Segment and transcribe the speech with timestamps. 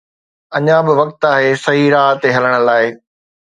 [0.57, 2.85] اڃا به وقت آهي صحيح راهه تي هلڻ لاءِ